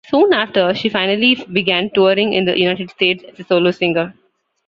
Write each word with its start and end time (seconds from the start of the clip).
Soon 0.07 0.33
after, 0.33 0.73
she 0.73 0.89
finally 0.89 1.35
began 1.53 1.91
touring 1.93 2.33
in 2.33 2.45
the 2.45 2.57
United 2.57 2.89
States 2.89 3.23
as 3.23 3.39
a 3.39 3.43
solo 3.43 3.69
singer. 3.69 4.15